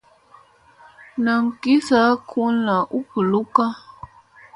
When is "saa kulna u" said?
1.89-2.99